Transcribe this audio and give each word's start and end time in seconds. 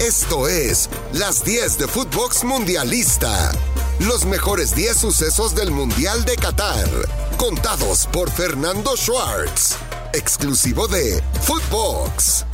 Esto 0.00 0.48
es 0.48 0.88
Las 1.12 1.44
10 1.44 1.76
de 1.76 1.86
Footbox 1.86 2.44
Mundialista. 2.44 3.52
Los 3.98 4.24
mejores 4.24 4.74
10 4.74 4.96
sucesos 4.96 5.54
del 5.54 5.70
Mundial 5.70 6.24
de 6.24 6.36
Qatar. 6.36 6.88
Contados 7.36 8.06
por 8.06 8.30
Fernando 8.30 8.96
Schwartz. 8.96 9.76
Exclusivo 10.14 10.88
de 10.88 11.22
Footbox. 11.42 12.46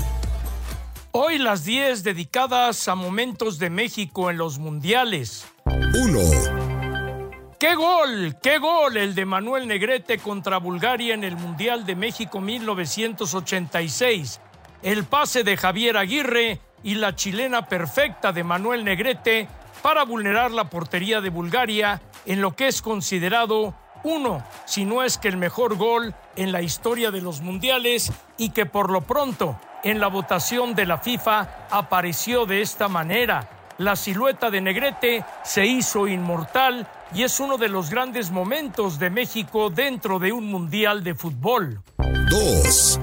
Hoy 1.13 1.39
las 1.39 1.65
10 1.65 2.03
dedicadas 2.03 2.89
a 2.89 2.97
momentos 2.97 3.61
de 3.61 3.71
México 3.71 4.29
en 4.29 4.39
los 4.39 4.59
mundiales. 4.59 5.47
1. 5.67 7.31
¡Qué 7.61 7.77
gol! 7.77 8.37
¡Qué 8.43 8.59
gol! 8.59 8.97
El 8.97 9.15
de 9.15 9.25
Manuel 9.25 9.69
Negrete 9.69 10.19
contra 10.19 10.59
Bulgaria 10.59 11.15
en 11.15 11.23
el 11.23 11.37
Mundial 11.37 11.87
de 11.87 11.95
México 11.95 12.41
1986. 12.41 14.41
El 14.83 15.05
pase 15.05 15.45
de 15.45 15.57
Javier 15.57 15.97
Aguirre 15.97 16.61
y 16.87 16.95
la 16.95 17.17
chilena 17.17 17.67
perfecta 17.67 18.33
de 18.33 18.45
Manuel 18.45 18.85
Negrete 18.85 19.49
para 19.83 20.05
vulnerar 20.05 20.53
la 20.53 20.71
portería 20.71 21.21
de 21.21 21.31
Bulgaria 21.31 22.01
en 22.27 22.41
lo 22.41 22.55
que 22.55 22.69
es 22.69 22.81
considerado 22.81 23.75
uno, 24.05 24.45
si 24.67 24.85
no 24.85 25.03
es 25.03 25.19
que 25.19 25.27
el 25.27 25.37
mejor 25.37 25.77
gol 25.77 26.15
en 26.37 26.53
la 26.53 26.63
historia 26.63 27.11
de 27.11 27.21
los 27.21 27.41
mundiales 27.41 28.13
y 28.39 28.51
que 28.51 28.67
por 28.67 28.93
lo 28.93 29.01
pronto 29.01 29.59
en 29.83 29.99
la 29.99 30.07
votación 30.07 30.77
de 30.77 30.87
la 30.87 30.99
FIFA 30.99 31.67
apareció 31.73 32.47
de 32.47 32.63
esta 32.63 32.87
manera. 32.87 33.49
La 33.79 33.97
silueta 33.97 34.49
de 34.49 34.61
Negrete 34.61 35.25
se 35.43 35.67
hizo 35.67 36.07
inmortal 36.07 36.87
y 37.13 37.25
es 37.25 37.41
uno 37.41 37.59
de 37.59 37.69
los 37.69 37.91
grandes 37.91 38.31
momentos 38.31 39.01
de 39.01 39.11
México 39.11 39.71
dentro 39.71 40.21
de 40.21 40.31
un 40.31 40.47
mundial 40.47 41.03
de 41.03 41.17
fútbol. 41.17 41.83
2. 42.31 43.01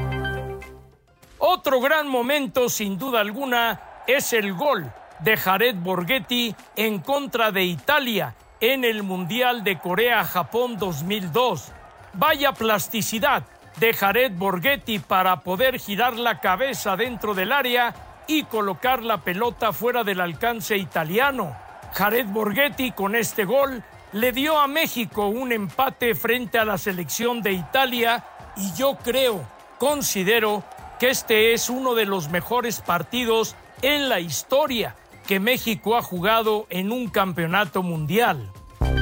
Otro 1.66 1.80
gran 1.80 2.10
momento, 2.10 2.68
sin 2.68 2.98
duda 2.98 3.22
alguna, 3.22 3.80
es 4.06 4.34
el 4.34 4.54
gol 4.54 4.92
de 5.20 5.38
Jared 5.38 5.76
Borghetti 5.78 6.54
en 6.76 7.00
contra 7.00 7.54
de 7.54 7.64
Italia 7.64 8.36
en 8.60 8.84
el 8.84 9.02
Mundial 9.02 9.64
de 9.64 9.80
Corea-Japón 9.80 10.78
2002. 10.78 11.72
Vaya 12.16 12.52
plasticidad 12.52 13.44
de 13.80 13.94
Jared 13.94 14.34
Borghetti 14.34 15.00
para 15.00 15.40
poder 15.40 15.80
girar 15.80 16.18
la 16.18 16.42
cabeza 16.42 16.98
dentro 16.98 17.34
del 17.34 17.54
área 17.54 17.94
y 18.28 18.44
colocar 18.44 19.02
la 19.02 19.20
pelota 19.20 19.72
fuera 19.72 20.04
del 20.04 20.20
alcance 20.20 20.76
italiano. 20.76 21.56
Jared 21.94 22.26
Borghetti 22.26 22.92
con 22.92 23.16
este 23.16 23.46
gol 23.46 23.82
le 24.12 24.34
dio 24.34 24.60
a 24.60 24.68
México 24.68 25.28
un 25.28 25.54
empate 25.54 26.14
frente 26.14 26.60
a 26.60 26.66
la 26.66 26.78
selección 26.78 27.42
de 27.42 27.54
Italia 27.54 28.22
y 28.58 28.74
yo 28.74 28.98
creo, 29.02 29.48
considero 29.80 30.66
que 31.04 31.10
este 31.10 31.54
es 31.54 31.70
uno 31.70 31.96
de 31.96 32.06
los 32.06 32.30
mejores 32.30 32.80
partidos 32.80 33.58
en 33.82 34.08
la 34.08 34.22
historia 34.22 34.96
que 35.28 35.42
México 35.42 35.98
ha 35.98 36.02
jugado 36.02 36.66
en 36.70 36.94
un 36.94 37.10
campeonato 37.10 37.84
mundial. 37.84 38.50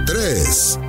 3. 0.07 0.79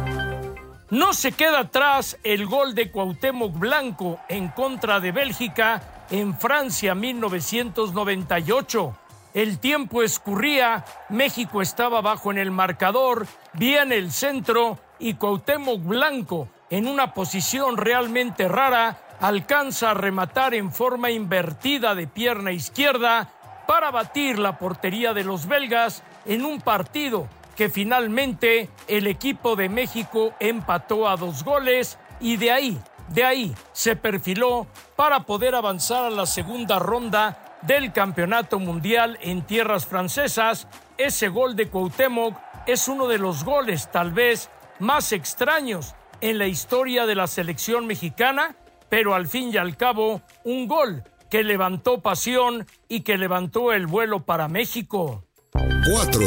No 0.89 1.13
se 1.13 1.33
queda 1.33 1.59
atrás 1.59 2.17
el 2.25 2.47
gol 2.47 2.75
de 2.75 2.91
Cuauhtémoc 2.91 3.59
Blanco 3.59 4.21
en 4.31 4.49
contra 4.49 5.01
de 5.01 5.13
Bélgica 5.13 6.07
en 6.11 6.35
Francia 6.35 6.95
1998. 6.95 8.97
El 9.35 9.59
tiempo 9.59 10.03
escurría, 10.03 10.87
México 11.11 11.61
estaba 11.61 12.01
bajo 12.01 12.31
en 12.31 12.39
el 12.39 12.51
marcador, 12.51 13.27
bien 13.53 13.93
el 13.93 14.13
centro 14.13 14.79
y 14.99 15.13
Cuauhtémoc 15.13 15.83
Blanco 15.83 16.49
en 16.71 16.89
una 16.89 17.13
posición 17.13 17.77
realmente 17.77 18.49
rara 18.49 19.12
alcanza 19.23 19.93
a 19.93 19.95
rematar 19.95 20.53
en 20.53 20.73
forma 20.73 21.13
invertida 21.13 21.95
de 21.95 22.09
pierna 22.09 22.51
izquierda 22.51 23.31
para 23.69 23.93
batir 23.93 24.37
la 24.41 24.59
portería 24.59 25.15
de 25.15 25.23
los 25.23 25.47
belgas 25.47 26.03
en 26.27 26.45
un 26.45 26.61
partido 26.61 27.29
que 27.57 27.69
finalmente 27.69 28.69
el 28.89 29.07
equipo 29.07 29.55
de 29.55 29.69
México 29.69 30.35
empató 30.41 31.09
a 31.09 31.17
dos 31.17 31.45
goles 31.45 31.99
y 32.21 32.37
de 32.37 32.51
ahí, 32.51 32.81
de 33.11 33.23
ahí 33.23 33.55
se 33.71 33.95
perfiló 33.95 34.67
para 34.97 35.21
poder 35.21 35.55
avanzar 35.55 36.07
a 36.07 36.11
la 36.11 36.27
segunda 36.27 36.81
ronda 36.81 37.59
del 37.63 37.93
Campeonato 37.93 38.59
Mundial 38.59 39.19
en 39.21 39.43
tierras 39.43 39.87
francesas. 39.87 40.67
Ese 40.99 41.29
gol 41.29 41.55
de 41.55 41.69
Cuauhtémoc 41.69 42.37
es 42.67 42.89
uno 42.89 43.07
de 43.07 43.19
los 43.19 43.45
goles 43.45 43.89
tal 43.93 44.11
vez 44.11 44.51
más 44.81 45.13
extraños 45.13 45.95
en 46.21 46.39
la 46.39 46.49
historia 46.49 47.07
de 47.07 47.15
la 47.15 47.29
selección 47.29 47.87
mexicana 47.87 48.57
pero 48.93 49.15
al 49.15 49.27
fin 49.27 49.51
y 49.51 49.57
al 49.57 49.79
cabo 49.79 50.21
un 50.45 50.69
gol 50.69 51.03
que 51.31 51.43
levantó 51.43 52.03
pasión 52.03 52.67
y 52.91 53.01
que 53.01 53.17
levantó 53.17 53.73
el 53.73 53.87
vuelo 53.87 54.27
para 54.27 54.49
México. 54.49 55.25
4. 55.55 56.21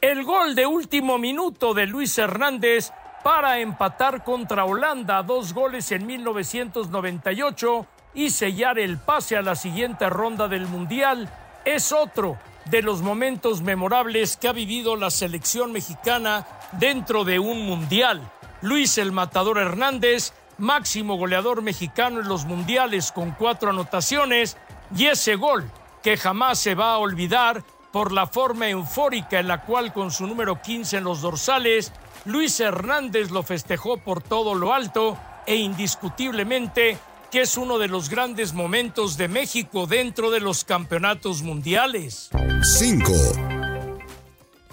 El 0.00 0.24
gol 0.24 0.54
de 0.54 0.64
último 0.64 1.18
minuto 1.18 1.74
de 1.74 1.86
Luis 1.86 2.16
Hernández 2.16 2.90
para 3.22 3.60
empatar 3.60 4.24
contra 4.24 4.64
Holanda, 4.64 5.22
dos 5.22 5.52
goles 5.52 5.92
en 5.92 6.06
1998 6.06 7.86
y 8.14 8.30
sellar 8.30 8.78
el 8.78 8.96
pase 8.96 9.36
a 9.36 9.42
la 9.42 9.56
siguiente 9.56 10.08
ronda 10.08 10.48
del 10.48 10.66
Mundial, 10.66 11.28
es 11.66 11.92
otro 11.92 12.38
de 12.64 12.80
los 12.80 13.02
momentos 13.02 13.60
memorables 13.60 14.38
que 14.38 14.48
ha 14.48 14.52
vivido 14.52 14.96
la 14.96 15.10
selección 15.10 15.70
mexicana 15.70 16.46
dentro 16.72 17.24
de 17.24 17.38
un 17.38 17.66
Mundial. 17.66 18.22
Luis 18.62 18.96
el 18.96 19.12
Matador 19.12 19.58
Hernández 19.58 20.32
máximo 20.58 21.16
goleador 21.16 21.62
mexicano 21.62 22.20
en 22.20 22.28
los 22.28 22.44
mundiales 22.44 23.12
con 23.12 23.32
cuatro 23.32 23.70
anotaciones 23.70 24.56
y 24.96 25.06
ese 25.06 25.36
gol 25.36 25.70
que 26.02 26.16
jamás 26.16 26.58
se 26.58 26.74
va 26.74 26.92
a 26.92 26.98
olvidar 26.98 27.62
por 27.92 28.12
la 28.12 28.26
forma 28.26 28.68
eufórica 28.68 29.40
en 29.40 29.48
la 29.48 29.62
cual 29.62 29.92
con 29.92 30.10
su 30.10 30.26
número 30.26 30.60
15 30.60 30.98
en 30.98 31.04
los 31.04 31.22
dorsales, 31.22 31.92
Luis 32.24 32.60
Hernández 32.60 33.30
lo 33.30 33.42
festejó 33.42 33.98
por 33.98 34.22
todo 34.22 34.54
lo 34.54 34.74
alto 34.74 35.18
e 35.46 35.56
indiscutiblemente 35.56 36.98
que 37.30 37.42
es 37.42 37.56
uno 37.56 37.78
de 37.78 37.88
los 37.88 38.08
grandes 38.08 38.52
momentos 38.52 39.16
de 39.16 39.28
México 39.28 39.86
dentro 39.86 40.30
de 40.30 40.40
los 40.40 40.64
campeonatos 40.64 41.42
mundiales. 41.42 42.30
5. 42.78 43.12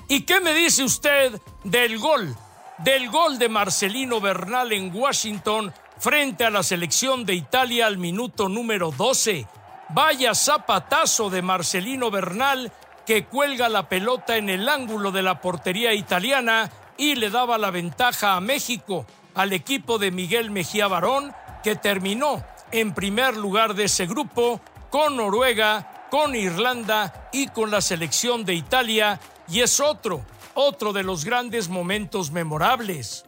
¿Y 0.07 0.21
qué 0.21 0.39
me 0.39 0.53
dice 0.53 0.83
usted 0.83 1.39
del 1.63 1.97
gol 1.97 2.35
del 2.79 3.09
gol 3.09 3.37
de 3.37 3.49
Marcelino 3.49 4.19
Bernal 4.19 4.71
en 4.73 4.93
Washington 4.93 5.73
frente 5.99 6.45
a 6.45 6.49
la 6.49 6.63
selección 6.63 7.25
de 7.25 7.35
Italia 7.35 7.85
al 7.85 7.97
minuto 7.97 8.49
número 8.49 8.91
12. 8.91 9.47
Vaya 9.89 10.33
zapatazo 10.33 11.29
de 11.29 11.41
Marcelino 11.41 12.09
Bernal 12.09 12.71
que 13.05 13.25
cuelga 13.25 13.69
la 13.69 13.87
pelota 13.89 14.37
en 14.37 14.49
el 14.49 14.67
ángulo 14.67 15.11
de 15.11 15.21
la 15.21 15.39
portería 15.39 15.93
italiana 15.93 16.71
y 16.97 17.15
le 17.15 17.29
daba 17.29 17.57
la 17.57 17.71
ventaja 17.71 18.35
a 18.35 18.41
México, 18.41 19.05
al 19.35 19.53
equipo 19.53 19.97
de 19.97 20.11
Miguel 20.11 20.51
Mejía 20.51 20.87
Barón, 20.87 21.33
que 21.63 21.75
terminó 21.75 22.43
en 22.71 22.93
primer 22.93 23.35
lugar 23.35 23.75
de 23.75 23.85
ese 23.85 24.05
grupo 24.05 24.61
con 24.89 25.17
Noruega, 25.17 26.07
con 26.09 26.35
Irlanda 26.35 27.29
y 27.31 27.47
con 27.47 27.71
la 27.71 27.81
selección 27.81 28.45
de 28.45 28.53
Italia, 28.53 29.19
y 29.47 29.61
es 29.61 29.79
otro 29.79 30.23
otro 30.55 30.93
de 30.93 31.03
los 31.03 31.25
grandes 31.25 31.69
momentos 31.69 32.31
memorables. 32.31 33.25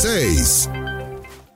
6. 0.00 0.70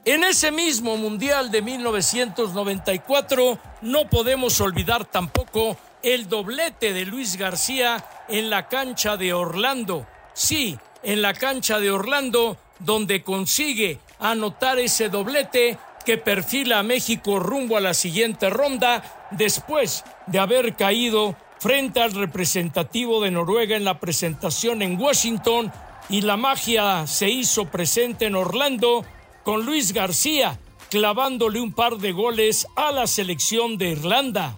En 0.04 0.24
ese 0.24 0.50
mismo 0.52 0.96
Mundial 0.96 1.50
de 1.50 1.60
1994 1.62 3.58
no 3.82 4.08
podemos 4.08 4.60
olvidar 4.60 5.04
tampoco 5.04 5.76
el 6.02 6.28
doblete 6.28 6.92
de 6.92 7.04
Luis 7.04 7.36
García 7.36 8.04
en 8.28 8.50
la 8.50 8.68
cancha 8.68 9.16
de 9.16 9.32
Orlando. 9.32 10.06
Sí, 10.32 10.78
en 11.02 11.22
la 11.22 11.34
cancha 11.34 11.78
de 11.80 11.90
Orlando, 11.90 12.56
donde 12.78 13.22
consigue 13.22 13.98
anotar 14.18 14.78
ese 14.78 15.08
doblete 15.08 15.78
que 16.04 16.16
perfila 16.16 16.78
a 16.78 16.82
México 16.82 17.38
rumbo 17.38 17.76
a 17.76 17.80
la 17.80 17.92
siguiente 17.92 18.48
ronda 18.48 19.28
después 19.30 20.04
de 20.26 20.38
haber 20.38 20.74
caído 20.74 21.36
frente 21.58 22.00
al 22.00 22.12
representativo 22.12 23.20
de 23.22 23.30
Noruega 23.30 23.76
en 23.76 23.84
la 23.84 24.00
presentación 24.00 24.82
en 24.82 25.00
Washington 25.00 25.72
y 26.08 26.22
la 26.22 26.36
magia 26.36 27.06
se 27.06 27.28
hizo 27.28 27.66
presente 27.66 28.26
en 28.26 28.36
Orlando 28.36 29.04
con 29.44 29.64
Luis 29.64 29.92
García 29.92 30.58
clavándole 30.88 31.60
un 31.60 31.72
par 31.72 31.98
de 31.98 32.12
goles 32.12 32.66
a 32.76 32.92
la 32.92 33.06
selección 33.06 33.76
de 33.76 33.90
Irlanda. 33.90 34.56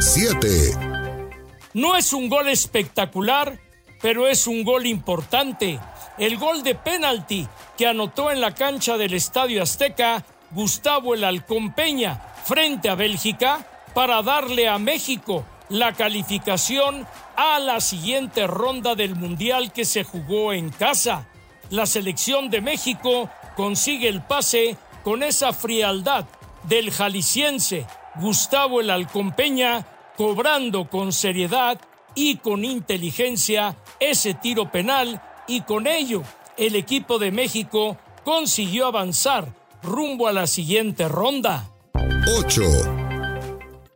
7. 0.00 0.48
No 1.74 1.96
es 1.96 2.12
un 2.12 2.28
gol 2.28 2.48
espectacular, 2.48 3.58
pero 4.00 4.28
es 4.28 4.46
un 4.46 4.64
gol 4.64 4.86
importante. 4.86 5.78
El 6.18 6.36
gol 6.36 6.62
de 6.62 6.74
penalti 6.74 7.46
que 7.78 7.86
anotó 7.86 8.30
en 8.30 8.40
la 8.40 8.54
cancha 8.54 8.98
del 8.98 9.14
Estadio 9.14 9.62
Azteca 9.62 10.24
Gustavo 10.50 11.14
el 11.14 11.24
Halcón 11.24 11.72
Peña 11.72 12.20
frente 12.44 12.90
a 12.90 12.94
Bélgica 12.94 13.66
para 13.94 14.22
darle 14.22 14.68
a 14.68 14.78
México 14.78 15.46
la 15.72 15.94
calificación 15.94 17.06
a 17.34 17.58
la 17.58 17.80
siguiente 17.80 18.46
ronda 18.46 18.94
del 18.94 19.16
Mundial 19.16 19.72
que 19.72 19.86
se 19.86 20.04
jugó 20.04 20.52
en 20.52 20.68
casa. 20.68 21.26
La 21.70 21.86
selección 21.86 22.50
de 22.50 22.60
México 22.60 23.30
consigue 23.56 24.08
el 24.08 24.20
pase 24.20 24.76
con 25.02 25.22
esa 25.22 25.54
frialdad 25.54 26.26
del 26.64 26.90
jalisciense 26.90 27.86
Gustavo 28.16 28.82
el 28.82 28.90
Alcompeña 28.90 29.86
cobrando 30.18 30.90
con 30.90 31.10
seriedad 31.10 31.80
y 32.14 32.36
con 32.36 32.66
inteligencia 32.66 33.74
ese 33.98 34.34
tiro 34.34 34.70
penal 34.70 35.22
y 35.48 35.62
con 35.62 35.86
ello 35.86 36.22
el 36.58 36.76
equipo 36.76 37.18
de 37.18 37.30
México 37.30 37.96
consiguió 38.24 38.86
avanzar 38.86 39.54
rumbo 39.82 40.28
a 40.28 40.32
la 40.32 40.46
siguiente 40.46 41.08
ronda. 41.08 41.70
8. 42.38 42.62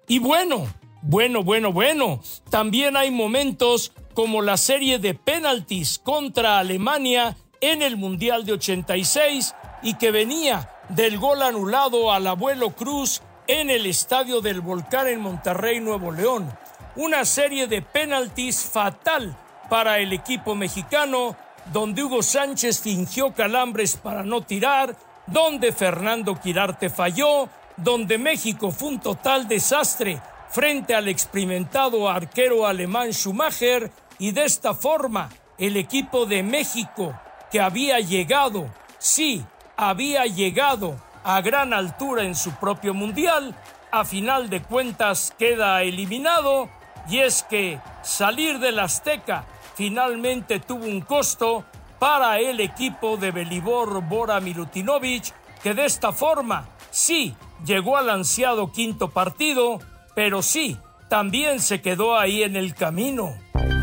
Y 0.09 0.19
bueno, 0.19 0.67
bueno, 1.09 1.45
bueno, 1.45 1.73
bueno, 1.73 2.21
también 2.51 2.97
hay 2.97 3.13
momentos 3.13 3.93
como 4.13 4.43
la 4.43 4.57
serie 4.57 4.99
de 4.99 5.15
penaltis 5.15 6.01
contra 6.01 6.59
Alemania 6.59 7.37
en 7.61 7.81
el 7.81 7.97
Mundial 7.97 8.45
de 8.45 8.55
86 8.55 9.55
y 9.85 9.95
que 9.95 10.11
venía 10.11 10.69
del 10.89 11.19
gol 11.19 11.43
anulado 11.43 12.11
al 12.11 12.27
abuelo 12.27 12.71
Cruz 12.71 13.23
en 13.47 13.71
el 13.71 13.87
Estadio 13.87 14.41
del 14.41 14.61
Volcán 14.61 15.07
en 15.07 15.21
Monterrey, 15.21 15.79
Nuevo 15.79 16.11
León. 16.11 16.53
Una 16.97 17.25
serie 17.25 17.69
de 17.69 17.83
penaltis 17.83 18.65
fatal 18.65 19.39
para 19.71 20.01
el 20.01 20.13
equipo 20.13 20.57
mexicano, 20.57 21.37
donde 21.73 22.03
Hugo 22.03 22.25
Sánchez 22.25 22.81
fingió 22.81 23.33
calambres 23.33 23.97
para 23.97 24.25
no 24.25 24.41
tirar, 24.41 24.97
donde 25.29 25.71
Fernando 25.71 26.35
Quirarte 26.41 26.91
falló, 26.91 27.49
donde 27.77 28.19
México 28.19 28.73
fue 28.73 28.89
un 28.89 28.99
total 28.99 29.47
desastre 29.47 30.21
frente 30.49 30.95
al 30.95 31.09
experimentado 31.09 32.09
arquero 32.09 32.67
alemán 32.67 33.13
Schumacher 33.13 33.91
y 34.19 34.33
de 34.33 34.45
esta 34.45 34.75
forma 34.75 35.31
el 35.59 35.77
equipo 35.77 36.27
de 36.27 36.43
México 36.43 37.19
que 37.51 37.61
había 37.61 38.01
llegado, 38.01 38.69
sí, 38.99 39.45
había 39.77 40.25
llegado 40.27 40.97
a 41.25 41.41
gran 41.41 41.73
altura 41.73 42.23
en 42.23 42.35
su 42.35 42.53
propio 42.53 42.95
mundial, 42.95 43.55
a 43.91 44.05
final 44.05 44.51
de 44.51 44.63
cuentas 44.63 45.33
queda 45.39 45.83
eliminado 45.83 46.69
y 47.09 47.19
es 47.19 47.43
que 47.45 47.79
salir 48.03 48.59
del 48.59 48.79
Azteca 48.79 49.45
finalmente 49.75 50.61
tuvo 50.61 50.85
un 50.85 51.01
costo 51.01 51.65
para 51.99 52.39
el 52.39 52.61
equipo 52.61 53.17
de 53.17 53.31
Belibor 53.31 54.03
Bora 54.03 54.41
Milutinovic, 54.41 55.33
que 55.63 55.75
de 55.75 55.87
esta 55.87 56.13
forma 56.13 56.69
sí 56.91 57.35
llegó 57.65 57.97
al 57.97 58.11
ansiado 58.11 58.71
quinto 58.73 59.11
partido, 59.11 59.81
pero 60.17 60.43
sí 60.43 60.77
también 61.11 61.61
se 61.61 61.83
quedó 61.83 62.19
ahí 62.19 62.43
en 62.43 62.57
el 62.57 62.75
camino. 62.75 63.37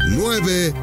9. 0.09 0.73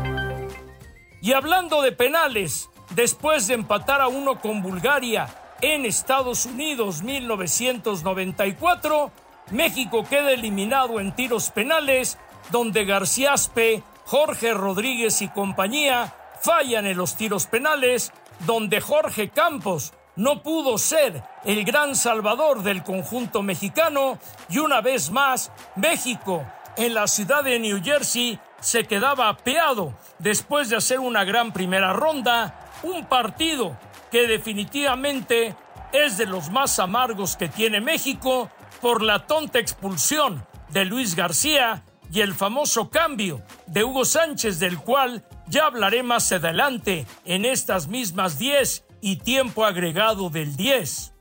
Y 1.20 1.32
hablando 1.32 1.82
de 1.82 1.91
penales, 1.91 2.70
después 2.94 3.49
de 3.49 3.55
empatar 3.55 4.00
a 4.00 4.06
uno 4.06 4.41
con 4.41 4.62
Bulgaria 4.62 5.26
en 5.61 5.85
Estados 5.85 6.47
Unidos 6.47 7.02
1994, 7.02 9.11
México 9.50 10.06
queda 10.08 10.31
eliminado 10.31 11.00
en 11.00 11.17
tiros 11.17 11.50
penales, 11.50 12.17
donde 12.52 12.85
García 12.85 13.32
Aspe, 13.32 13.82
Jorge 14.06 14.55
Rodríguez 14.55 15.20
y 15.20 15.26
compañía 15.29 16.14
fallan 16.41 16.87
en 16.87 16.97
los 16.97 17.17
tiros 17.17 17.47
penales, 17.47 18.12
donde 18.47 18.81
Jorge 18.81 19.31
Campos 19.31 19.94
no 20.21 20.43
pudo 20.43 20.77
ser 20.77 21.23
el 21.47 21.65
gran 21.65 21.97
salvador 21.97 22.63
del 22.63 22.83
conjunto 22.83 23.43
mexicano 23.43 24.19
y 24.51 24.59
una 24.59 24.83
vez 24.83 25.11
más 25.11 25.51
México 25.77 26.45
en 26.77 26.93
la 26.93 27.07
ciudad 27.07 27.43
de 27.43 27.59
New 27.59 27.83
Jersey 27.83 28.39
se 28.61 28.85
quedaba 28.85 29.31
apeado 29.31 29.95
después 30.19 30.69
de 30.69 30.77
hacer 30.77 31.01
una 31.01 31.25
gran 31.25 31.55
primera 31.55 31.95
ronda, 31.95 32.69
un 32.83 33.07
partido 33.07 33.79
que 34.11 34.27
definitivamente 34.27 35.57
es 35.91 36.19
de 36.19 36.27
los 36.27 36.51
más 36.51 36.79
amargos 36.79 37.35
que 37.35 37.49
tiene 37.49 37.81
México 37.81 38.51
por 38.83 39.03
la 39.03 39.27
tonta 39.27 39.59
expulsión 39.59 40.45
de 40.69 40.85
Luis 40.85 41.17
García 41.17 41.83
y 42.13 42.21
el 42.21 42.35
famoso 42.35 42.91
cambio 42.91 43.41
de 43.67 43.85
Hugo 43.85 44.05
Sánchez 44.05 44.59
del 44.59 44.81
cual 44.81 45.25
ya 45.47 45.65
hablaré 45.65 46.03
más 46.03 46.31
adelante 46.31 47.07
en 47.25 47.47
estas 47.47 47.89
mismas 47.89 48.39
10 48.39 48.85
y 49.00 49.17
tiempo 49.17 49.64
agregado 49.64 50.31
del 50.31 50.56
10. 50.56 51.12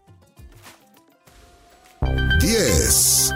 10. 2.39 3.35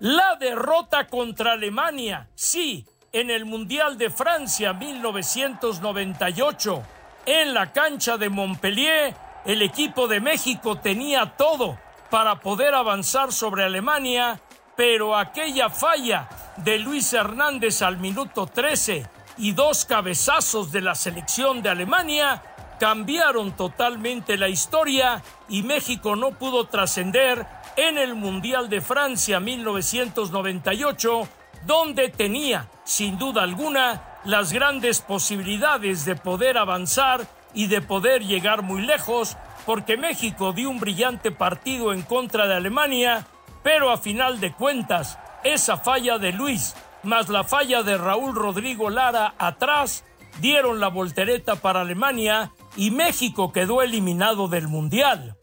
La 0.00 0.36
derrota 0.36 1.06
contra 1.06 1.52
Alemania, 1.52 2.28
sí, 2.34 2.84
en 3.12 3.30
el 3.30 3.44
Mundial 3.44 3.96
de 3.98 4.10
Francia 4.10 4.72
1998. 4.72 6.82
En 7.26 7.54
la 7.54 7.70
cancha 7.72 8.18
de 8.18 8.28
Montpellier, 8.28 9.14
el 9.44 9.62
equipo 9.62 10.08
de 10.08 10.20
México 10.20 10.78
tenía 10.78 11.36
todo 11.36 11.78
para 12.10 12.40
poder 12.40 12.74
avanzar 12.74 13.32
sobre 13.32 13.62
Alemania, 13.64 14.40
pero 14.76 15.16
aquella 15.16 15.70
falla 15.70 16.28
de 16.56 16.78
Luis 16.78 17.12
Hernández 17.12 17.82
al 17.82 17.98
minuto 17.98 18.46
13 18.46 19.06
y 19.38 19.52
dos 19.52 19.84
cabezazos 19.84 20.72
de 20.72 20.80
la 20.80 20.94
selección 20.94 21.62
de 21.62 21.70
Alemania 21.70 22.42
cambiaron 22.82 23.52
totalmente 23.52 24.36
la 24.36 24.48
historia 24.48 25.22
y 25.48 25.62
México 25.62 26.16
no 26.16 26.32
pudo 26.32 26.64
trascender 26.64 27.46
en 27.76 27.96
el 27.96 28.16
Mundial 28.16 28.68
de 28.68 28.80
Francia 28.80 29.38
1998, 29.38 31.28
donde 31.64 32.08
tenía, 32.08 32.68
sin 32.82 33.18
duda 33.18 33.44
alguna, 33.44 34.18
las 34.24 34.52
grandes 34.52 35.00
posibilidades 35.00 36.04
de 36.04 36.16
poder 36.16 36.58
avanzar 36.58 37.24
y 37.54 37.68
de 37.68 37.82
poder 37.82 38.24
llegar 38.24 38.62
muy 38.62 38.82
lejos, 38.82 39.36
porque 39.64 39.96
México 39.96 40.52
dio 40.52 40.68
un 40.68 40.80
brillante 40.80 41.30
partido 41.30 41.92
en 41.92 42.02
contra 42.02 42.48
de 42.48 42.54
Alemania, 42.54 43.24
pero 43.62 43.92
a 43.92 43.96
final 43.96 44.40
de 44.40 44.54
cuentas, 44.54 45.20
esa 45.44 45.76
falla 45.76 46.18
de 46.18 46.32
Luis 46.32 46.74
más 47.04 47.28
la 47.28 47.44
falla 47.44 47.84
de 47.84 47.96
Raúl 47.96 48.34
Rodrigo 48.34 48.90
Lara 48.90 49.34
atrás 49.38 50.02
dieron 50.40 50.80
la 50.80 50.88
voltereta 50.88 51.54
para 51.54 51.82
Alemania 51.82 52.50
y 52.76 52.90
México 52.90 53.52
quedó 53.52 53.82
eliminado 53.82 54.48
del 54.48 54.68
Mundial. 54.68 55.36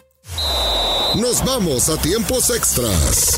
Nos 1.16 1.44
vamos 1.44 1.90
a 1.90 2.00
tiempos 2.02 2.50
extras. 2.50 3.38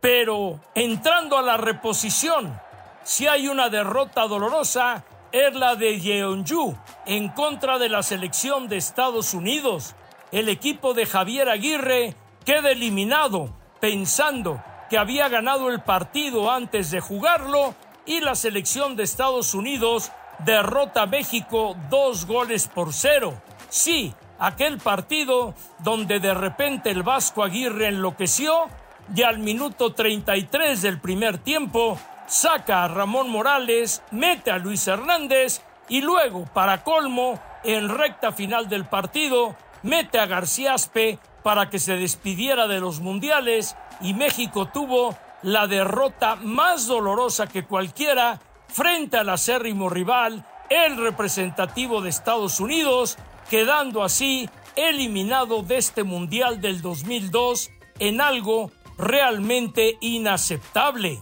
Pero 0.00 0.60
entrando 0.74 1.38
a 1.38 1.42
la 1.42 1.56
reposición, 1.56 2.60
si 3.04 3.26
hay 3.26 3.48
una 3.48 3.68
derrota 3.68 4.26
dolorosa, 4.26 5.04
es 5.32 5.54
la 5.54 5.76
de 5.76 6.00
Yeonju 6.00 6.76
en 7.06 7.28
contra 7.28 7.78
de 7.78 7.88
la 7.88 8.02
selección 8.02 8.68
de 8.68 8.76
Estados 8.76 9.34
Unidos. 9.34 9.94
El 10.30 10.48
equipo 10.48 10.94
de 10.94 11.06
Javier 11.06 11.48
Aguirre 11.48 12.14
queda 12.44 12.70
eliminado 12.70 13.54
pensando 13.80 14.62
que 14.90 14.98
había 14.98 15.28
ganado 15.28 15.70
el 15.70 15.82
partido 15.82 16.50
antes 16.50 16.90
de 16.90 17.00
jugarlo 17.00 17.74
y 18.06 18.20
la 18.20 18.34
selección 18.34 18.96
de 18.96 19.02
Estados 19.02 19.54
Unidos 19.54 20.10
derrota 20.40 21.02
a 21.02 21.06
México 21.06 21.76
dos 21.90 22.26
goles 22.26 22.68
por 22.68 22.92
cero. 22.92 23.34
Sí, 23.68 24.14
aquel 24.38 24.78
partido 24.78 25.54
donde 25.78 26.20
de 26.20 26.34
repente 26.34 26.90
el 26.90 27.02
Vasco 27.02 27.42
Aguirre 27.42 27.88
enloqueció 27.88 28.68
y 29.14 29.22
al 29.22 29.38
minuto 29.38 29.92
33 29.92 30.80
del 30.82 31.00
primer 31.00 31.38
tiempo 31.38 31.98
saca 32.26 32.84
a 32.84 32.88
Ramón 32.88 33.28
Morales, 33.28 34.02
mete 34.10 34.50
a 34.50 34.58
Luis 34.58 34.86
Hernández 34.88 35.62
y 35.88 36.00
luego, 36.00 36.46
para 36.46 36.82
colmo, 36.82 37.40
en 37.62 37.88
recta 37.88 38.32
final 38.32 38.68
del 38.68 38.84
partido, 38.86 39.56
mete 39.82 40.18
a 40.18 40.26
García 40.26 40.74
Aspe 40.74 41.18
para 41.42 41.68
que 41.68 41.78
se 41.78 41.96
despidiera 41.96 42.66
de 42.66 42.80
los 42.80 43.00
mundiales 43.00 43.76
y 44.00 44.14
México 44.14 44.68
tuvo 44.68 45.16
la 45.42 45.66
derrota 45.66 46.36
más 46.36 46.86
dolorosa 46.86 47.46
que 47.46 47.64
cualquiera 47.64 48.40
frente 48.74 49.16
al 49.16 49.28
acérrimo 49.28 49.88
rival, 49.88 50.44
el 50.68 50.96
representativo 50.96 52.02
de 52.02 52.10
Estados 52.10 52.58
Unidos, 52.58 53.16
quedando 53.48 54.02
así 54.02 54.50
eliminado 54.74 55.62
de 55.62 55.76
este 55.76 56.02
Mundial 56.02 56.60
del 56.60 56.82
2002 56.82 57.70
en 58.00 58.20
algo 58.20 58.72
realmente 58.98 59.96
inaceptable. 60.00 61.20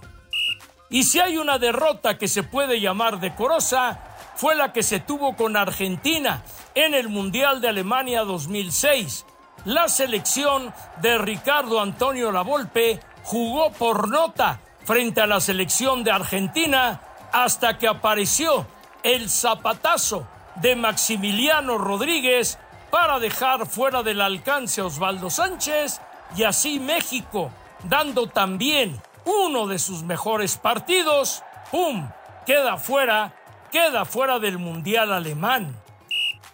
Y 0.88 1.02
si 1.02 1.21
hay 1.21 1.37
una 1.37 1.59
derrota 1.59 2.16
que 2.16 2.26
se 2.26 2.42
puede 2.42 2.80
llamar 2.80 3.21
decorosa, 3.21 4.00
fue 4.35 4.54
la 4.54 4.73
que 4.73 4.82
se 4.82 5.00
tuvo 5.00 5.37
con 5.37 5.54
Argentina 5.54 6.42
en 6.75 6.94
el 6.94 7.11
Mundial 7.11 7.61
de 7.61 7.68
Alemania 7.68 8.23
2006. 8.23 9.26
La 9.66 9.88
selección 9.88 10.73
de 11.02 11.18
Ricardo 11.18 11.82
Antonio 11.82 12.32
Lavolpe 12.32 12.99
jugó 13.25 13.71
por 13.73 14.09
nota 14.09 14.59
frente 14.85 15.21
a 15.21 15.26
la 15.26 15.38
selección 15.38 16.02
de 16.02 16.12
Argentina 16.12 17.02
hasta 17.32 17.78
que 17.78 17.88
apareció 17.88 18.66
el 19.02 19.28
zapatazo 19.30 20.26
de 20.56 20.76
Maximiliano 20.76 21.78
Rodríguez 21.78 22.58
para 22.90 23.18
dejar 23.18 23.66
fuera 23.66 24.02
del 24.02 24.20
alcance 24.20 24.80
a 24.80 24.84
Osvaldo 24.84 25.30
Sánchez 25.30 26.00
y 26.36 26.44
así 26.44 26.78
México, 26.78 27.50
dando 27.84 28.26
también 28.26 29.00
uno 29.24 29.66
de 29.66 29.78
sus 29.78 30.02
mejores 30.02 30.58
partidos, 30.58 31.42
¡pum! 31.70 32.08
queda 32.44 32.76
fuera, 32.76 33.32
queda 33.70 34.04
fuera 34.04 34.38
del 34.38 34.58
Mundial 34.58 35.12
alemán. 35.12 35.74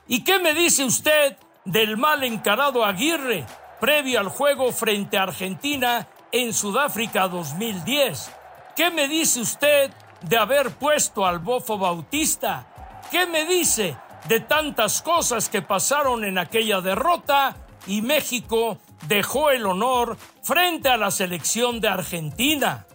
¿Y 0.07 0.25
qué 0.25 0.39
me 0.39 0.55
dice 0.55 0.85
usted 0.85 1.37
del 1.65 1.97
mal 1.97 2.25
encarado 2.25 2.85
Aguirre 2.85 3.45
previo 3.81 4.21
al 4.21 4.29
juego 4.29 4.73
frente 4.73 5.19
a 5.19 5.25
Argentina 5.25 6.07
en 6.33 6.53
Sudáfrica 6.53 7.29
2010? 7.29 8.31
¿Qué 8.77 8.91
me 8.91 9.09
dice 9.09 9.41
usted 9.41 9.91
de 10.23 10.37
haber 10.37 10.71
puesto 10.73 11.27
al 11.27 11.39
Bofo 11.39 11.79
Bautista? 11.79 12.67
¿Qué 13.11 13.27
me 13.27 13.45
dice 13.45 13.97
de 14.29 14.41
tantas 14.41 15.03
cosas 15.03 15.49
que 15.49 15.63
pasaron 15.63 16.25
en 16.25 16.39
aquella 16.39 16.81
derrota 16.81 17.57
y 17.87 18.03
México 18.03 18.79
dejó 19.07 19.51
el 19.51 19.67
honor 19.67 20.17
frente 20.43 20.89
a 20.89 20.97
la 20.97 21.11
selección 21.11 21.81
de 21.81 21.89
Argentina? 21.89 22.87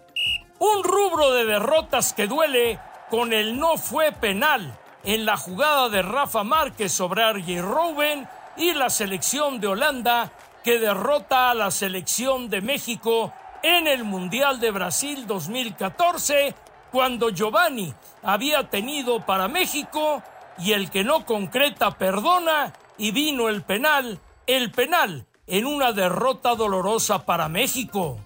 Un 0.60 0.84
rubro 0.84 1.32
de 1.32 1.46
derrotas 1.46 2.14
que 2.14 2.28
duele 2.28 2.80
con 3.10 3.34
el 3.34 3.60
no 3.60 3.78
fue 3.78 4.12
penal 4.12 4.78
en 5.04 5.26
la 5.26 5.38
jugada 5.38 5.90
de 5.90 6.02
Rafa 6.02 6.44
Márquez 6.44 6.92
sobre 6.92 7.24
Arjen 7.24 7.62
Robben 7.62 8.28
y 8.56 8.74
la 8.74 8.90
selección 8.90 9.60
de 9.60 9.68
Holanda 9.68 10.32
que 10.64 10.80
derrota 10.80 11.50
a 11.50 11.54
la 11.54 11.72
selección 11.72 12.50
de 12.50 12.62
México 12.62 13.34
en 13.62 13.88
el 13.88 14.04
Mundial 14.04 14.60
de 14.60 14.72
Brasil 14.72 15.28
2014 15.28 16.56
cuando 16.94 17.32
Giovanni 17.32 17.92
había 18.22 18.70
tenido 18.70 19.26
para 19.26 19.48
México 19.48 20.22
y 20.60 20.74
el 20.74 20.92
que 20.92 21.04
no 21.04 21.26
concreta 21.26 21.98
perdona 21.98 22.72
y 23.00 23.10
vino 23.10 23.50
el 23.50 23.64
penal, 23.64 24.20
el 24.46 24.70
penal 24.70 25.26
en 25.48 25.66
una 25.66 25.92
derrota 25.92 26.54
dolorosa 26.54 27.26
para 27.26 27.50
México. 27.50 28.20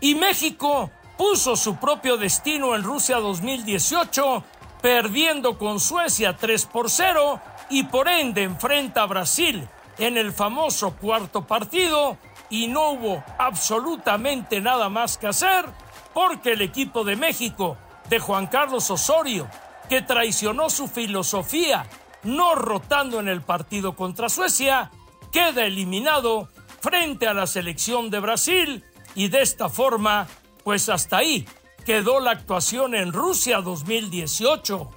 Y 0.00 0.14
México 0.14 0.90
puso 1.18 1.56
su 1.56 1.76
propio 1.76 2.16
destino 2.16 2.74
en 2.74 2.84
Rusia 2.84 3.18
2018 3.18 4.42
perdiendo 4.80 5.58
con 5.58 5.78
Suecia 5.78 6.38
3 6.38 6.64
por 6.64 6.88
0 6.88 7.38
y 7.68 7.82
por 7.82 8.08
ende 8.08 8.44
enfrenta 8.44 9.02
a 9.02 9.06
Brasil 9.06 9.68
en 9.98 10.16
el 10.16 10.32
famoso 10.32 10.96
cuarto 10.96 11.46
partido 11.46 12.16
y 12.48 12.66
no 12.66 12.92
hubo 12.92 13.22
absolutamente 13.38 14.62
nada 14.62 14.88
más 14.88 15.18
que 15.18 15.26
hacer 15.26 15.66
porque 16.14 16.52
el 16.52 16.62
equipo 16.62 17.04
de 17.04 17.16
México 17.16 17.76
de 18.08 18.20
Juan 18.20 18.46
Carlos 18.46 18.90
Osorio, 18.90 19.48
que 19.88 20.00
traicionó 20.00 20.70
su 20.70 20.88
filosofía 20.88 21.86
no 22.22 22.54
rotando 22.54 23.20
en 23.20 23.28
el 23.28 23.42
partido 23.42 23.94
contra 23.94 24.28
Suecia, 24.28 24.90
queda 25.30 25.66
eliminado 25.66 26.48
frente 26.80 27.26
a 27.26 27.34
la 27.34 27.46
selección 27.46 28.08
de 28.10 28.20
Brasil 28.20 28.84
y 29.14 29.28
de 29.28 29.42
esta 29.42 29.68
forma, 29.68 30.26
pues 30.62 30.88
hasta 30.88 31.18
ahí 31.18 31.46
quedó 31.84 32.20
la 32.20 32.30
actuación 32.30 32.94
en 32.94 33.12
Rusia 33.12 33.60
2018. 33.60 34.90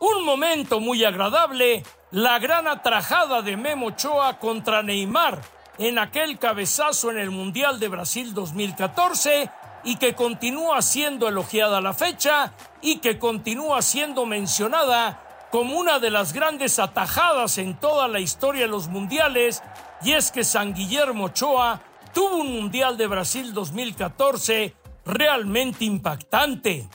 Un 0.00 0.24
momento 0.24 0.80
muy 0.80 1.04
agradable, 1.04 1.82
la 2.10 2.38
gran 2.38 2.66
atrajada 2.66 3.42
de 3.42 3.56
Memo 3.56 3.86
Ochoa 3.86 4.38
contra 4.38 4.82
Neymar 4.82 5.42
en 5.78 5.98
aquel 5.98 6.38
cabezazo 6.38 7.10
en 7.10 7.18
el 7.18 7.30
Mundial 7.30 7.80
de 7.80 7.88
Brasil 7.88 8.32
2014 8.32 9.50
y 9.84 9.96
que 9.96 10.14
continúa 10.14 10.82
siendo 10.82 11.28
elogiada 11.28 11.78
a 11.78 11.82
la 11.82 11.92
fecha 11.92 12.52
y 12.80 12.98
que 12.98 13.18
continúa 13.18 13.82
siendo 13.82 14.26
mencionada 14.26 15.20
como 15.50 15.78
una 15.78 16.00
de 16.00 16.10
las 16.10 16.32
grandes 16.32 16.78
atajadas 16.80 17.58
en 17.58 17.78
toda 17.78 18.08
la 18.08 18.18
historia 18.18 18.62
de 18.62 18.68
los 18.68 18.88
mundiales, 18.88 19.62
y 20.02 20.12
es 20.12 20.32
que 20.32 20.42
San 20.42 20.74
Guillermo 20.74 21.26
Ochoa 21.26 21.80
tuvo 22.12 22.38
un 22.38 22.52
Mundial 22.52 22.96
de 22.96 23.06
Brasil 23.06 23.54
2014 23.54 24.74
realmente 25.04 25.84
impactante. 25.84 26.88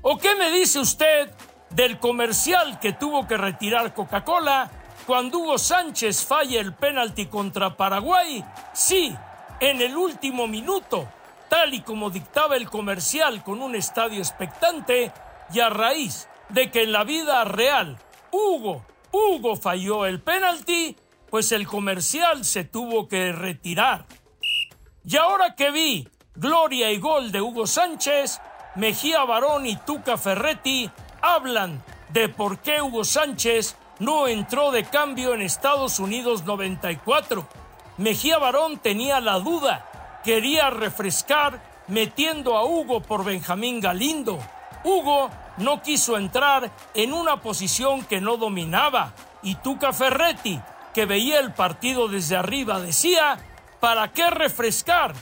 ¿O 0.00 0.18
qué 0.18 0.34
me 0.34 0.50
dice 0.50 0.80
usted 0.80 1.30
del 1.70 2.00
comercial 2.00 2.80
que 2.80 2.94
tuvo 2.94 3.28
que 3.28 3.36
retirar 3.36 3.94
Coca-Cola 3.94 4.68
cuando 5.06 5.38
Hugo 5.38 5.58
Sánchez 5.58 6.24
falla 6.24 6.60
el 6.60 6.74
penalti 6.74 7.26
contra 7.26 7.76
Paraguay? 7.76 8.44
Sí, 8.72 9.14
en 9.60 9.80
el 9.80 9.96
último 9.96 10.48
minuto, 10.48 11.06
tal 11.52 11.74
y 11.74 11.82
como 11.82 12.08
dictaba 12.08 12.56
el 12.56 12.70
comercial 12.70 13.42
con 13.42 13.60
un 13.60 13.74
estadio 13.74 14.20
expectante 14.20 15.12
y 15.52 15.60
a 15.60 15.68
raíz 15.68 16.26
de 16.48 16.70
que 16.70 16.84
en 16.84 16.92
la 16.92 17.04
vida 17.04 17.44
real 17.44 17.98
Hugo, 18.30 18.82
Hugo 19.10 19.56
falló 19.56 20.06
el 20.06 20.22
penalti, 20.22 20.96
pues 21.28 21.52
el 21.52 21.66
comercial 21.66 22.46
se 22.46 22.64
tuvo 22.64 23.06
que 23.06 23.32
retirar. 23.32 24.06
Y 25.04 25.18
ahora 25.18 25.54
que 25.54 25.70
vi 25.70 26.08
Gloria 26.34 26.90
y 26.90 26.98
gol 26.98 27.30
de 27.30 27.42
Hugo 27.42 27.66
Sánchez, 27.66 28.40
Mejía 28.74 29.22
Barón 29.24 29.66
y 29.66 29.76
Tuca 29.76 30.16
Ferretti 30.16 30.90
hablan 31.20 31.84
de 32.14 32.30
por 32.30 32.60
qué 32.60 32.80
Hugo 32.80 33.04
Sánchez 33.04 33.76
no 33.98 34.26
entró 34.26 34.70
de 34.70 34.84
cambio 34.84 35.34
en 35.34 35.42
Estados 35.42 35.98
Unidos 35.98 36.44
94. 36.46 37.46
Mejía 37.98 38.38
Barón 38.38 38.78
tenía 38.78 39.20
la 39.20 39.38
duda, 39.38 39.91
quería 40.22 40.70
refrescar 40.70 41.60
metiendo 41.88 42.56
a 42.56 42.64
Hugo 42.64 43.02
por 43.02 43.24
Benjamín 43.24 43.80
Galindo. 43.80 44.38
Hugo 44.84 45.30
no 45.58 45.82
quiso 45.82 46.16
entrar 46.16 46.70
en 46.94 47.12
una 47.12 47.40
posición 47.40 48.04
que 48.04 48.20
no 48.20 48.36
dominaba 48.36 49.12
y 49.42 49.56
Tuca 49.56 49.92
Ferretti, 49.92 50.60
que 50.94 51.06
veía 51.06 51.40
el 51.40 51.52
partido 51.52 52.08
desde 52.08 52.36
arriba, 52.36 52.80
decía, 52.80 53.38
¿para 53.80 54.12
qué 54.12 54.30
refrescar? 54.30 55.14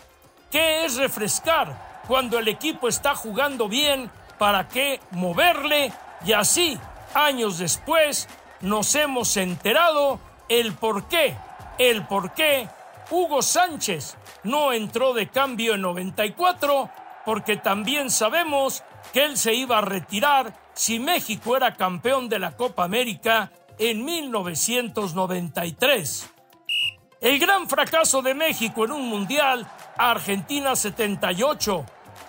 ¿Qué 0.50 0.84
es 0.84 0.96
refrescar? 0.96 2.02
Cuando 2.06 2.38
el 2.38 2.48
equipo 2.48 2.88
está 2.88 3.14
jugando 3.14 3.68
bien, 3.68 4.10
¿para 4.38 4.68
qué 4.68 5.00
moverle? 5.12 5.92
Y 6.24 6.32
así, 6.32 6.78
años 7.14 7.58
después, 7.58 8.28
nos 8.60 8.94
hemos 8.94 9.36
enterado 9.36 10.18
el 10.48 10.72
por 10.74 11.04
qué, 11.04 11.36
el 11.78 12.06
por 12.06 12.32
qué 12.34 12.68
Hugo 13.10 13.42
Sánchez 13.42 14.16
no 14.44 14.72
entró 14.72 15.12
de 15.12 15.28
cambio 15.28 15.74
en 15.74 15.82
94, 15.82 16.88
porque 17.24 17.56
también 17.56 18.08
sabemos 18.08 18.84
que 19.12 19.24
él 19.24 19.36
se 19.36 19.52
iba 19.52 19.78
a 19.78 19.82
retirar 19.82 20.54
si 20.74 21.00
México 21.00 21.56
era 21.56 21.74
campeón 21.74 22.28
de 22.28 22.38
la 22.38 22.56
Copa 22.56 22.84
América 22.84 23.50
en 23.78 24.04
1993. 24.04 26.30
El 27.20 27.40
gran 27.40 27.68
fracaso 27.68 28.22
de 28.22 28.34
México 28.34 28.84
en 28.84 28.92
un 28.92 29.08
mundial 29.08 29.66
Argentina 29.98 30.76
78. 30.76 31.84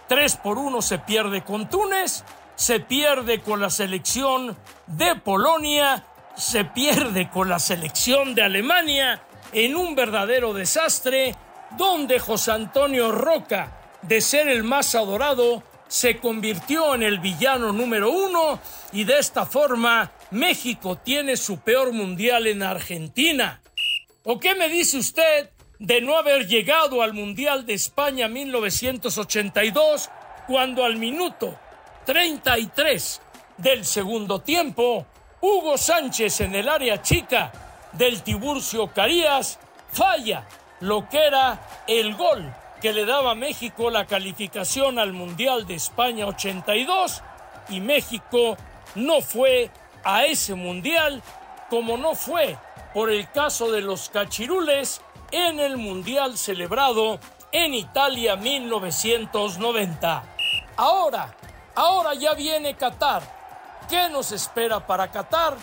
3 0.07 0.35
por 0.38 0.57
1 0.57 0.81
se 0.81 0.97
pierde 0.97 1.43
con 1.43 1.69
Túnez, 1.69 2.23
se 2.55 2.79
pierde 2.79 3.41
con 3.41 3.61
la 3.61 3.69
selección 3.69 4.57
de 4.88 5.15
Polonia, 5.15 6.03
se 6.35 6.65
pierde 6.65 7.29
con 7.29 7.50
la 7.50 7.59
selección 7.59 8.33
de 8.33 8.41
Alemania 8.41 9.21
en 9.53 9.75
un 9.75 9.96
verdadero 9.96 10.53
desastre 10.53 11.36
donde 11.77 12.20
José 12.20 12.51
Antonio 12.51 13.12
Roca, 13.12 13.77
de 14.01 14.22
ser 14.22 14.48
el 14.48 14.63
más 14.63 14.96
adorado, 14.96 15.63
se 15.88 16.17
convirtió 16.17 16.96
en 16.96 17.03
el 17.03 17.20
villano 17.20 17.74
número 17.74 18.10
uno 18.10 18.60
y 18.93 19.03
de 19.03 19.20
esta 19.20 19.46
forma 19.46 20.12
México 20.31 20.98
tiene 20.98 21.36
su 21.36 21.60
peor 21.60 21.91
mundial 21.91 22.48
en 22.48 22.63
Argentina. 22.63 23.62
¿O 24.24 24.39
qué 24.39 24.55
me 24.55 24.70
dice 24.70 24.98
usted 24.98 25.50
de 25.79 26.00
no 26.00 26.15
haber 26.15 26.48
llegado 26.48 27.01
al 27.01 27.13
Mundial 27.13 27.65
de 27.65 27.74
España 27.74 28.27
1982, 28.27 30.10
cuando 30.48 30.86
al 30.86 30.98
minuto 30.98 31.58
33 32.05 33.22
del 33.58 33.84
segundo 33.84 34.39
tiempo, 34.41 35.08
Hugo 35.41 35.77
Sánchez 35.79 36.41
en 36.41 36.53
el 36.53 36.70
área 36.70 37.01
chica 37.01 37.70
del 37.93 38.21
Tiburcio 38.24 38.88
Carías 38.88 39.60
falla 39.91 40.48
lo 40.79 41.07
que 41.10 41.25
era 41.25 41.83
el 41.88 42.15
gol 42.15 42.53
que 42.81 42.93
le 42.93 43.05
daba 43.05 43.31
a 43.31 43.36
México 43.36 43.91
la 43.91 44.05
calificación 44.05 44.98
al 44.98 45.13
Mundial 45.13 45.67
de 45.67 45.75
España 45.75 46.25
82 46.25 47.21
y 47.69 47.79
México 47.79 48.57
no 48.95 49.21
fue 49.21 49.69
a 50.03 50.25
ese 50.25 50.55
Mundial 50.55 51.21
como 51.69 51.98
no 51.98 52.15
fue 52.15 52.57
por 52.93 53.10
el 53.10 53.29
caso 53.31 53.71
de 53.71 53.81
los 53.81 54.10
cachirules 54.10 55.01
en 55.31 55.60
el 55.60 55.77
Mundial 55.77 56.38
celebrado 56.38 57.19
en 57.51 57.74
Italia 57.74 58.36
1990. 58.36 60.24
Ahora, 60.77 61.36
ahora 61.75 62.13
ya 62.13 62.33
viene 62.33 62.75
Qatar. 62.75 63.21
¿Qué 63.89 64.10
nos 64.10 64.31
espera 64.31 64.86
para 64.86 65.12
Qatar? 65.12 65.55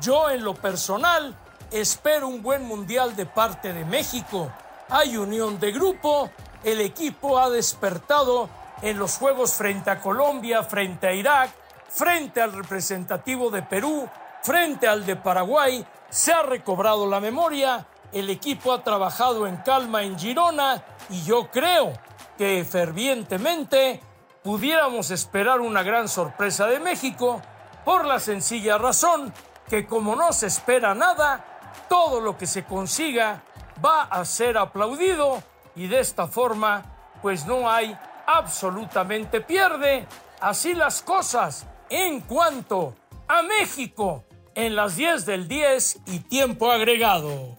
Yo 0.00 0.30
en 0.30 0.42
lo 0.42 0.54
personal 0.54 1.36
espero 1.72 2.28
un 2.28 2.42
buen 2.42 2.64
Mundial 2.64 3.16
de 3.16 3.26
parte 3.26 3.72
de 3.72 3.84
México. 3.84 4.52
Hay 4.90 5.16
unión 5.16 5.58
de 5.58 5.72
grupo, 5.72 6.30
el 6.62 6.80
equipo 6.80 7.38
ha 7.38 7.48
despertado 7.50 8.48
en 8.82 8.98
los 8.98 9.16
juegos 9.16 9.54
frente 9.54 9.90
a 9.90 10.00
Colombia, 10.00 10.62
frente 10.62 11.06
a 11.06 11.12
Irak, 11.14 11.50
frente 11.88 12.40
al 12.40 12.52
representativo 12.52 13.50
de 13.50 13.62
Perú, 13.62 14.08
frente 14.42 14.86
al 14.86 15.06
de 15.06 15.16
Paraguay, 15.16 15.86
se 16.10 16.32
ha 16.32 16.42
recobrado 16.42 17.08
la 17.08 17.20
memoria. 17.20 17.86
El 18.12 18.28
equipo 18.28 18.72
ha 18.72 18.84
trabajado 18.84 19.46
en 19.46 19.56
calma 19.58 20.02
en 20.02 20.18
Girona 20.18 20.84
y 21.08 21.22
yo 21.22 21.50
creo 21.50 21.92
que 22.36 22.66
fervientemente 22.68 24.02
pudiéramos 24.42 25.10
esperar 25.10 25.60
una 25.60 25.82
gran 25.82 26.08
sorpresa 26.08 26.66
de 26.66 26.80
México 26.80 27.40
por 27.84 28.04
la 28.04 28.20
sencilla 28.20 28.76
razón 28.76 29.32
que 29.68 29.86
como 29.86 30.14
no 30.16 30.32
se 30.32 30.48
espera 30.48 30.94
nada, 30.94 31.51
todo 31.88 32.20
lo 32.20 32.36
que 32.36 32.46
se 32.46 32.64
consiga 32.64 33.42
va 33.84 34.02
a 34.02 34.24
ser 34.24 34.58
aplaudido 34.58 35.42
y 35.74 35.88
de 35.88 36.00
esta 36.00 36.26
forma 36.26 36.84
pues 37.20 37.46
no 37.46 37.70
hay 37.70 37.96
absolutamente 38.26 39.40
pierde. 39.40 40.06
Así 40.40 40.74
las 40.74 41.02
cosas 41.02 41.66
en 41.88 42.20
cuanto 42.20 42.94
a 43.28 43.42
México 43.42 44.24
en 44.54 44.76
las 44.76 44.96
10 44.96 45.26
del 45.26 45.48
10 45.48 46.00
y 46.06 46.18
tiempo 46.20 46.70
agregado. 46.70 47.56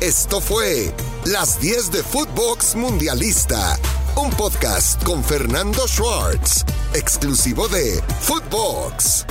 Esto 0.00 0.40
fue 0.40 0.94
Las 1.26 1.60
10 1.60 1.92
de 1.92 2.02
Footbox 2.02 2.74
Mundialista, 2.74 3.78
un 4.16 4.30
podcast 4.30 5.02
con 5.04 5.22
Fernando 5.22 5.86
Schwartz, 5.86 6.64
exclusivo 6.94 7.68
de 7.68 8.02
Footbox. 8.20 9.26